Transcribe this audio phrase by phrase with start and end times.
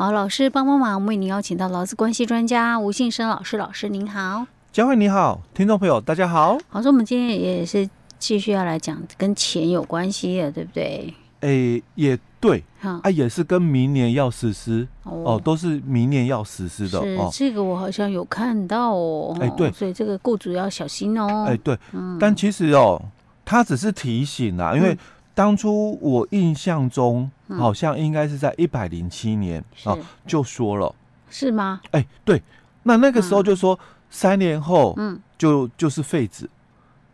[0.00, 6.56] 好，老师帮帮忙，我们为您邀请到劳资关系专家吴信生老师，老师您好，佳慧你好，听众朋友大家好。
[6.70, 7.86] 好，说我们今天也是
[8.18, 11.12] 继续要来讲跟钱有关系的，对不对？
[11.40, 17.28] 哎，也对，啊，也是跟明年要实施哦，哦，都是明年要实施的是哦。
[17.30, 21.44] 这个我好像有看到哦，哎，对，所以这个雇主要小心哦。
[21.46, 23.02] 哎，对，嗯，但其实哦，
[23.44, 24.96] 他只是提醒啦，因为。
[25.40, 29.96] 当初我印象中好像应该是在一百零七年啊，
[30.26, 30.94] 就说了，
[31.30, 31.80] 是吗？
[31.92, 32.42] 哎，对，
[32.82, 33.80] 那那个时候就说
[34.10, 36.46] 三年后，嗯，就就是废止，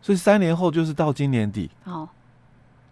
[0.01, 1.71] 所以三年后就是到今年底。
[1.85, 2.09] 哦，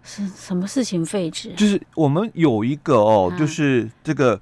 [0.03, 1.51] 是什么事情废止？
[1.55, 4.39] 就是我们有一个哦，就是这个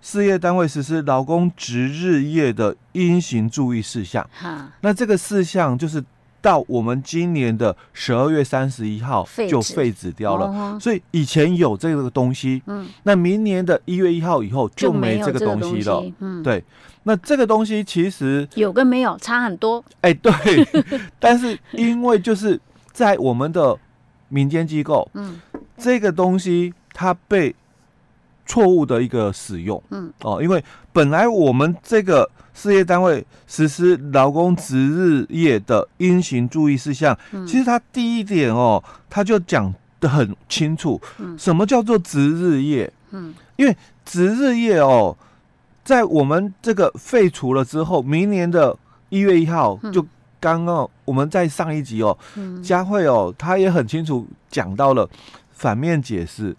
[0.00, 4.28] 事业单位实施劳工值日夜的应行注意事项。
[4.32, 6.04] 哈，那这个事项就是。
[6.40, 16.62] 到我们今年的十二月三十一号就废止掉了，所以以前有这个东西，嗯，那明年的一月一号以后就没这个东西了，嗯，对，
[17.02, 20.32] 那这个东西其实有跟没有差很多，哎，对，
[21.18, 22.60] 但是因为就是
[22.92, 23.76] 在我们的
[24.28, 25.40] 民间机构，嗯，
[25.76, 27.54] 这个东西它被
[28.48, 32.28] 错误的一个使用，嗯，哦，因为本来我们这个。
[32.54, 42.92] 事业单位实施劳工值日夜的应行注意事项，嗯、其实他第一点哦，他就讲的很清楚，嗯、什么叫做值日夜？
[43.12, 45.16] 嗯，因为值日夜哦，
[45.84, 48.76] 在我们这个废除了之后，明年的
[49.08, 50.04] 一月一号，就
[50.40, 55.08] 刚刚我们在上一集哦，嗯、佳慧哦，他也很清楚讲到了
[55.52, 56.56] 反面解释。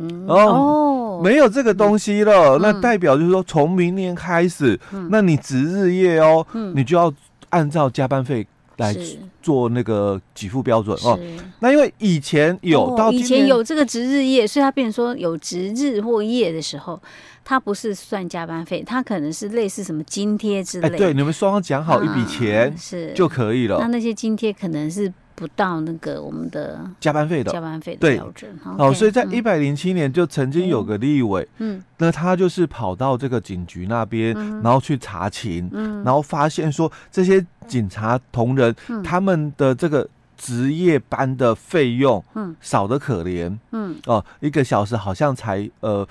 [0.00, 7.12] 嗯哦，没有这个东西了，嗯、那代表就是说，从明年开始，嗯、那你值日夜哦，嗯、你就要
[7.48, 8.94] 按照加班费来
[9.42, 11.18] 做那个给付标准哦。
[11.58, 17.00] 那因为以前有到、哦、以前有这个值日夜，所以他变成说有值日或夜的时候，
[17.44, 20.94] 他不是算加班费，他可能是类似什么津贴之类的。
[20.94, 23.78] 哎、对，你们双方讲好一笔钱、啊、是就可以了。
[23.80, 25.12] 那那些津贴可能是。
[25.38, 27.52] 不到那个我们的加班费的。
[27.52, 46.04] 加班费的标准，哦，所以在一百零七年就曾经有个立委，嗯，那他就是跑到这个警局那边，然后去查勤，嗯，然后发现说这些警察同仁他们的这个值夜班的费用，嗯，少的可怜，嗯，哦，一个小时好像才呃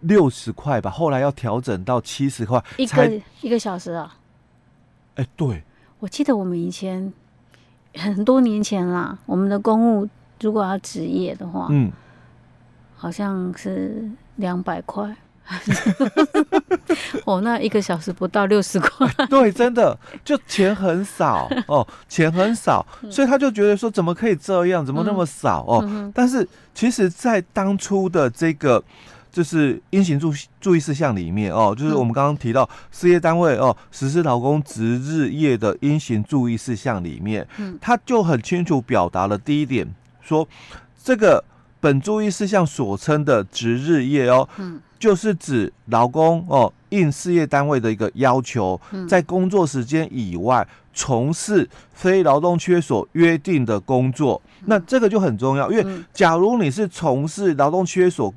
[0.00, 4.16] 六十块吧，后来要调整到七十块，一个一个小时啊，
[5.14, 5.62] 哎，对，
[6.00, 7.12] 我记得我们以前。
[7.94, 10.08] 很多年前啦，我们的公务
[10.40, 11.90] 如果要值夜的话，嗯，
[12.96, 15.14] 好像是两百块。
[17.26, 19.06] 哦，那一个小时不到六十块。
[19.28, 24.84] 对，真的就钱很少 哦，钱很少，所以他就觉得说，怎么可以这样？
[24.84, 26.10] 怎么那么少哦？
[26.14, 28.82] 但是其实，在当初的这个。
[29.34, 40.46] 就是应行注注意事项里面哦，就是我们刚刚提到事业单位哦实施劳工值日夜的应行注意事项里面，嗯，他就很清楚表达了第一点，说
[41.02, 41.42] 这个
[41.80, 58.32] 本注意事项所称的值日夜哦，嗯，就是指劳工哦应事业单位的一个要求，在工作时间以外从事非劳动契约所约定的工作，那这个就很重要，因为假如你是从事劳动契约所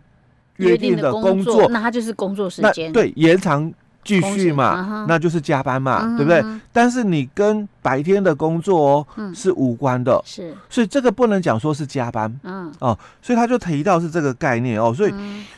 [0.58, 2.92] 约定的工作，那他就是工作时间。
[2.92, 3.72] 对，延长
[4.04, 6.44] 继续嘛，那就是加班嘛，对不对？
[6.72, 12.70] 但是你跟白天的工作哦是无关的，是，所以这个不能讲说是加班，嗯。
[12.80, 15.14] 哦，所以他就提到是这个概念哦，所以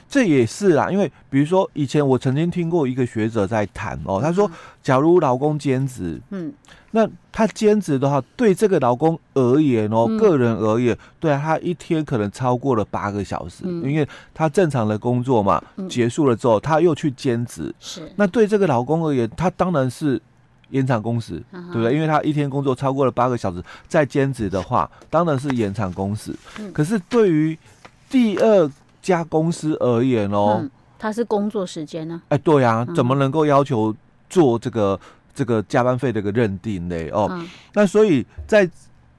[0.07, 4.49] 这也是啦，因为比如说以前我曾经听过一个学者在谈哦，他说，
[4.83, 6.53] 假如老公兼职，嗯。
[6.91, 18.11] 那他兼职的话，对这个老公而言哦，嗯、个人而言，对啊，他一天可能超过了八个小时，嗯、因为他正常的工作嘛，嗯、结束了之后，他又去兼职，是。
[18.15, 20.19] 那对这个老公而言，他当然是
[20.69, 21.93] 延长工时，嗯、对不对？
[21.93, 26.35] 因为他一天工作超过了八个小时，再兼职的话，当然是延长工时。
[26.59, 27.57] 嗯、可是对于
[28.09, 28.71] 第二
[29.01, 32.21] 家公司而言哦，嗯、他是工作时间呢？
[32.29, 33.95] 哎，对啊，怎么能够要求
[34.29, 34.99] 做这个？
[35.31, 38.69] 这个加班费的一个认定嘞，哦，嗯、那所以在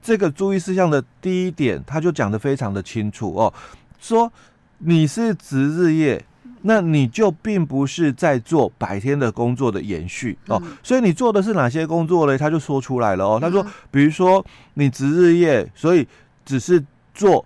[0.03, 3.51] 这个注意事项的第一点，他就讲的非常的清楚哦，
[3.99, 4.31] 说
[4.77, 6.23] 你是值日夜，
[6.63, 12.37] 那你就并不是在做白天的工作的延续哦，嗯、所以你做的是哪些工作嘞？
[12.37, 16.07] 他就说出来了哦，他说，比如说你值日夜，所以
[16.45, 17.45] 只是做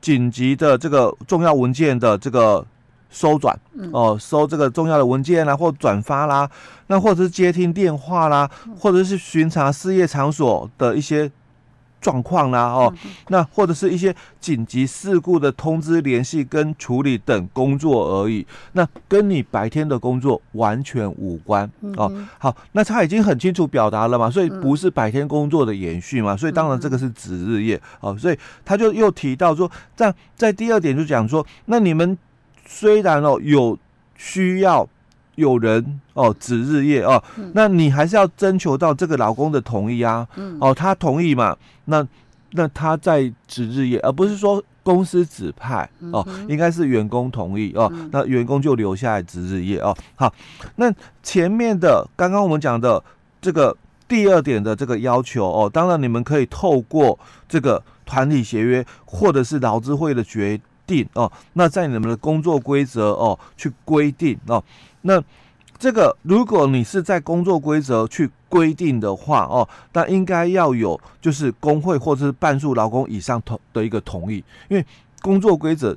[0.00, 2.66] 紧急的这个重要文件的这个。
[3.08, 3.58] 收转
[3.92, 6.50] 哦，收这个重要的文件啦，或转发啦，
[6.88, 11.30] 那或者是接听电话啦，或者是巡查事业场所的一些
[12.00, 12.92] 状况啦，哦，
[13.28, 22.12] 那或者是一些紧急事故的通知、联系跟处理等工作而已，那跟你白天的工作完全无关哦。
[22.38, 32.16] 好，那他已经很清楚表达了嘛，所以不是白天工作的延续嘛，所以当然这个是值日夜哦，所以他就又提到说，在在第二点就讲说，那你们
[32.66, 33.78] 虽然哦有
[34.16, 34.88] 需要。
[35.36, 40.26] 有人哦，值日夜哦，嗯、那你还是要征求到这个老公的同意啊。
[40.36, 41.56] 嗯、哦，他同意嘛？
[41.86, 42.06] 那
[42.52, 47.90] 那他在值日夜，而不是说公司指派哦，嗯、应该是员工同意哦。
[47.92, 49.96] 嗯、那员工就留下来值日夜哦。
[50.14, 50.32] 好，
[50.76, 50.92] 那
[51.22, 53.02] 前面的刚刚我们讲的
[53.40, 53.76] 这个
[54.08, 57.18] 第二点的这个要求哦，当然你们可以透过
[57.48, 64.62] 这个团体协约或者是劳资会的决定哦，那在你们的工作规则哦去规定哦。
[65.02, 65.22] 那
[65.78, 74.84] 这个，如果你是在工作规则去规定的话，哦，那应该要有就是工会或者是半数劳工以上同的一个同意，因为
[75.20, 75.96] 工作规则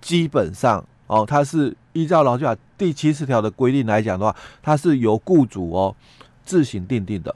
[0.00, 5.94] 基本上哦，它是依照劳基法第七十条的规定来讲的话，它是由雇主哦
[6.44, 7.34] 自行订定的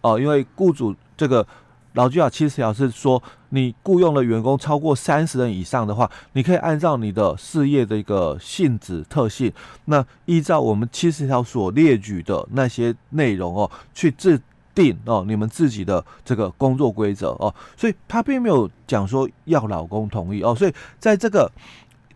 [0.00, 1.46] 哦，因为雇主这个。
[1.94, 9.52] 劳基法七十条是说，你雇佣的员工超过三十人以上的话，你可以按照你的事业的一个性质特性，
[9.86, 14.40] 那依照我们七十条所列举的那些内容哦，去制
[14.72, 21.50] 定哦你们自己的这个工作规则哦，所以他并没有讲说要老公同意哦，所以在这个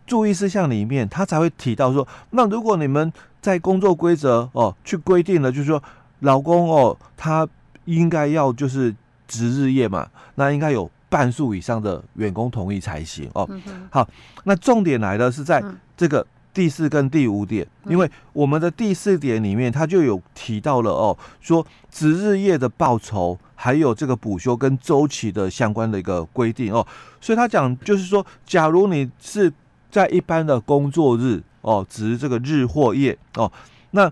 [0.07, 3.11] 注意事项里面，他才会提到说，那如果你们
[3.41, 5.83] 在工作规则哦去规定了，就是说
[6.21, 7.45] 老公哦他
[7.83, 8.95] 应该要就是。
[9.27, 13.47] 值日夜嘛，那应该有半数以上的员工同意才行哦。
[13.49, 14.07] 嗯、好，
[14.43, 15.63] 那重点来的是在
[15.95, 26.85] 这个第四跟第五点，嗯、因为我们的第四点里面，他就有提到了哦，说值日夜的报酬，还有这个补休跟周期的相关的一个规定哦。
[27.21, 29.51] 所以他讲就是说，假如你是
[29.89, 33.51] 在一般的工作日哦，值这个日或夜哦，
[33.91, 34.11] 那。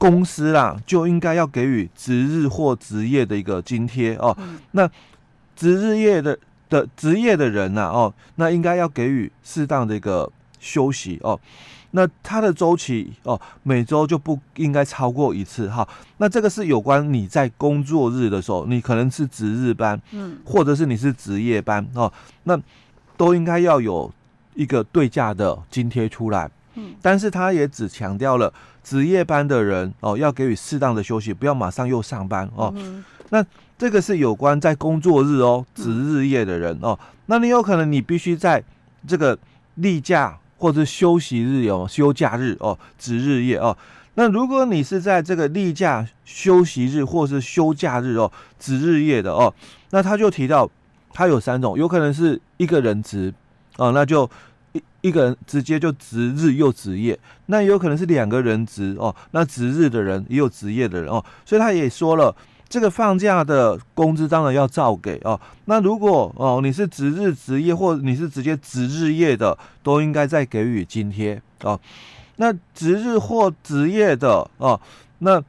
[0.00, 4.34] 公司啦，就应该要给予值日或值夜的一个津贴哦。
[4.40, 4.90] 嗯、那
[5.54, 6.38] 值日夜的
[6.70, 11.38] 的值夜的人呐、啊，哦，那应该要给予适当的一个休息哦。
[11.90, 15.86] 那他的周期哦，每周就不应该超过一次哈。
[16.16, 22.10] 那这个是有关你在工作日的时候，你可能是值日班，嗯，或者是你是值夜班哦，
[22.44, 22.58] 那
[23.18, 24.10] 都应该要有
[24.54, 26.50] 一个对价的津贴出来。
[26.74, 28.52] 嗯，但是他也只强调了。
[28.82, 32.72] 值夜班的人哦，要给予适当的休息，不要马上又上班哦。
[32.74, 33.44] 嗯、那
[33.76, 36.98] 这个是有关在工作日哦，值日夜的人哦。
[37.26, 38.64] 那你有可能你必须在
[39.06, 39.38] 这个
[39.74, 43.76] 例假或者休息日有休假日哦，值日夜哦。
[44.14, 49.52] 那如果你是在这个例假休息日或是休假日哦，值日夜的哦，
[49.90, 50.68] 那他就提到
[51.12, 53.32] 他有三种，有可能是一个人值
[53.76, 54.28] 哦，那就。
[55.02, 62.32] 一一个人直接就值日又值夜，那也有可能是两个人值哦，那值日的人也有值夜的人哦，所以他也说了，
[62.68, 65.40] 这个放假的工资当然要照给哦。
[65.64, 71.80] 那如果哦你是值日值夜，或你是直接值日夜的，都应该再给予津贴哦。
[72.36, 74.80] 那值日或值夜的哦，
[75.18, 75.42] 那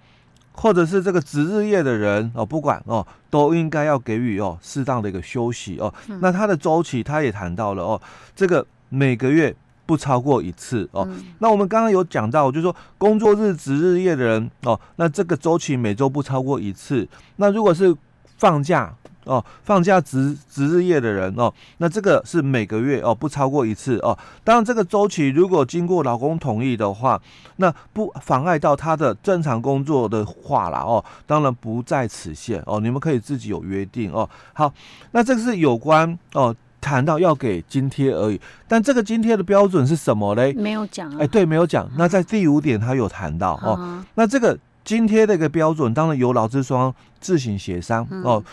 [0.54, 5.94] 或者是这个值日夜的人哦，不管哦，都应该要给予哦适当的一个休息哦。
[6.08, 8.02] 嗯、那他的周期他也谈到了哦，
[8.36, 8.66] 这个。
[8.92, 9.56] 每个月
[9.86, 11.08] 不超过一次哦。
[11.10, 17.08] 嗯、那我们刚刚有讲到，就是说工作日值日夜的人哦，那这个周期每周不超过一次。
[17.38, 17.96] 那如果是
[18.38, 18.94] 放假
[19.24, 24.18] 哦，放假值值日夜的人哦，那这个是每个月哦不超过一次哦。
[24.44, 27.22] 当然，这个周期如果经过老公同意的话，
[27.58, 32.80] 那不妨碍到他的正常工作的话啦哦，当然不在此限哦。
[32.80, 34.28] 你们可以自己有约定哦。
[34.54, 34.74] 好，
[35.12, 36.56] 那这个是有关哦。
[36.82, 40.52] 谈到要给津贴而已，但这个津贴的标准是什么嘞？
[40.54, 41.18] 没有讲啊。
[41.20, 41.90] 哎，对，没有讲。
[41.96, 43.78] 那在第五点，他有谈到哦。
[43.80, 48.44] 嗯、那这个津贴的一个标准，当然由劳资双方自行协商哦。
[48.44, 48.52] 嗯、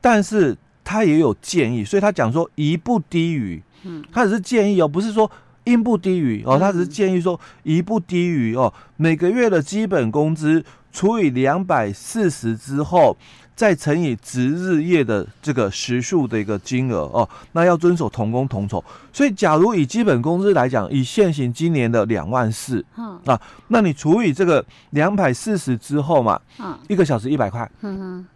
[0.00, 5.30] 但是他也有建议，所以他讲说一不低于，嗯，他只是建议哦，不是说
[5.70, 13.16] 应不低于哦，他只是建议说一不低于哦，每个月的基本工资除以两百四十之后。
[13.56, 18.82] 再乘以值日夜的这个时数的一个金额哦，那要遵守同工同酬。
[19.12, 23.20] 所以，假如以基本工资来讲，以现行今年的两万四，嗯。
[23.26, 28.26] 啊，那你除以这个两百四十之后嘛，嗯，一个小时一百块，嗯哼，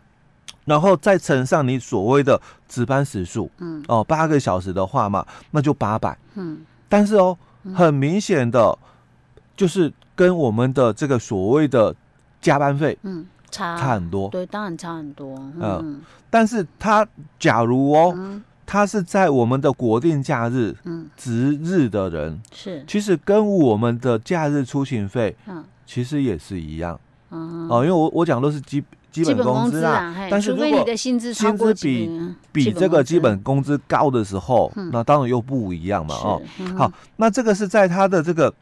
[0.67, 2.39] 然后再乘上你所谓的
[2.69, 3.83] 值班时数，嗯。
[3.89, 6.59] 哦，八个小时的话嘛，那就八百，嗯，
[6.95, 7.37] 但是哦，
[7.75, 8.79] 很明显的，
[9.57, 11.93] 就是跟我们的这个所谓的
[12.41, 13.27] 加班费，嗯。
[13.51, 14.29] 差差很多。
[14.31, 15.37] 对，当然差很多。
[15.37, 17.07] 嗯，嗯但是他
[17.39, 26.99] 假如哦，嗯、他是在我们的国定假日、嗯，值日的人，是，其实跟我们的假日出行费，嗯，其实也是一样。
[27.31, 28.83] 嗯，哦，因为我我讲都是基
[29.23, 32.11] 基本工资啊，但是如果你的薪资薪资比
[32.51, 36.15] 比这个基本工资高的时候，那当然又不一样嘛。
[36.17, 36.43] 哦，
[36.77, 38.53] 好，那这个是在他的这个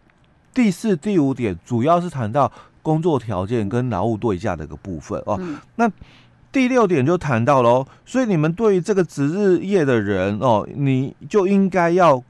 [0.52, 5.40] 第四、第五点，主要是谈到工作条件跟劳务对价的一个部分哦。
[5.76, 5.90] 那
[6.50, 12.23] 第六点就谈到喽，所以你们对于这个值日业的人哦，你就应该要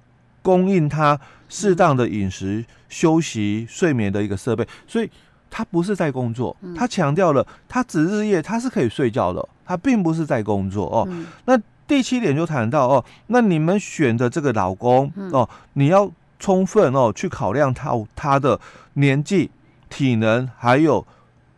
[0.42, 4.64] 供应他适当的饮食、休息、睡眠的一个设备。
[4.86, 5.10] 所以
[5.52, 11.06] 他不是在工作，他强调了他值日夜他是可以睡觉的，他并不是在工作哦。
[11.44, 18.58] 那第七点就谈到哦，那你们选的这个老公哦，你要充分哦去考量他他的
[18.94, 19.50] 年纪、
[19.90, 21.06] 体能还有。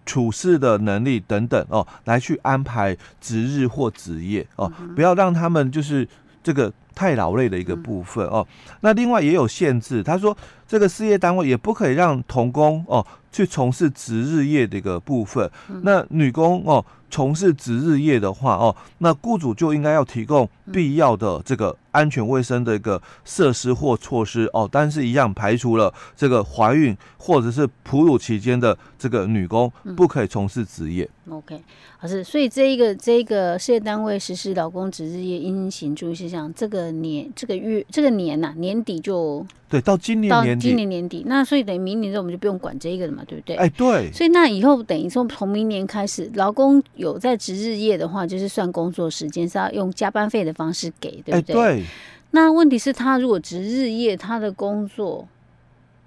[0.06, 6.06] 处事的能力等等哦，来去安排值日或值夜哦，不要让他们就是
[6.42, 8.46] 这个太劳累的一个部分哦。
[8.80, 10.36] 那另外也有限制，他说
[10.66, 15.50] 这个事业单位也不可以让童工哦去从事值日业的一个部分。
[15.82, 21.76] 那女工哦从事值日业的话哦，那雇主就应该要提供必要的这个。
[21.94, 31.08] 安全卫生的一个设施或措施哦，但是一样排除了这个怀孕或者是哺乳期间的这个女工不可以从事职业。
[31.26, 31.62] 嗯、OK，
[31.96, 43.57] 好是，所以这一个这一个事业单位实施劳工值日业应行注意事项，这个年这个月这个年呐、啊、年底就对，到今年年底，今年年底，那所以等于明年之后我们就不用管这个了嘛，对不对？
[43.57, 44.11] 哎，对。
[44.12, 51.83] 所以那以后等于说从明年开始，劳工有在值日夜的话，就是算工作时间是要用加班费的方式给，对不对。
[52.31, 55.26] 那问题是，他如果值日夜，他的工作，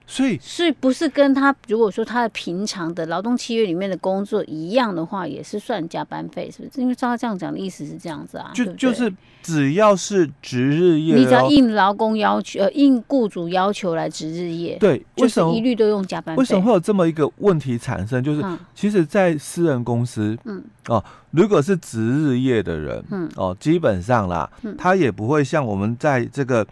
[0.09, 6.81] 所以是不是跟他如果说他的平常的劳动契约里面的工作一样的话，也是算加班费，是不是？
[6.81, 16.39] 因为照他这样讲的意思是这样子啊，就就是只要是值日夜，你只要应劳工要求，呃，应雇主要求来值日夜，对，为什么一律都用加班费？
[16.39, 18.23] 为什么会有这么一个问题产生？
[18.23, 18.41] 就是
[18.73, 21.03] 其实，在私人公司，嗯，哦。
[21.31, 26.65] 如果是值日夜的人，嗯，哦，基本上啦，嗯，他也不会像我们在这个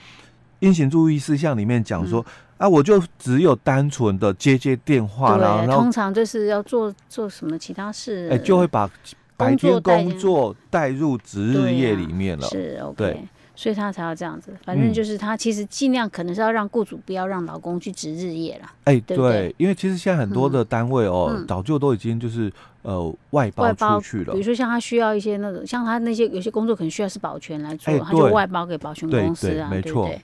[0.59, 2.25] 应行注意事项里面讲说，嗯，
[2.57, 8.89] 啊，我就只有单纯的接接电话啦，然后通常就是要做做什么其他事，哎，就会把
[9.37, 13.27] 白天工作带入值日夜里面了，是 OK，对。
[13.55, 18.73] 所以他才要这样子，反正就是他其实尽量可能是要让雇主不要让劳工去值日夜啦。
[18.83, 24.33] 哎，对，对，因为其实现在很多的单位哦，嗯、早就都已经就是呃外包出去了。
[24.33, 30.07] 比如说像他需要一些那种，像他那些有些工作可能需要是保全来做，他就外包给保全公司啊，对，不，对，没错。
[30.07, 30.21] 对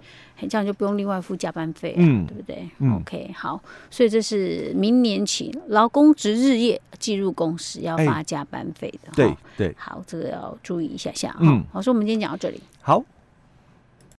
[0.50, 2.68] 这样就不用另外付加班费，嗯，对不对？
[2.80, 3.62] 嗯，OK，好，
[3.92, 9.76] 所以这是明年起劳工值日夜计入工时要发加班费的，对对。
[9.78, 11.36] 好，这个要注意一下下。
[11.42, 12.60] 嗯，好，所以我们今天讲到这里。
[12.82, 13.04] 好。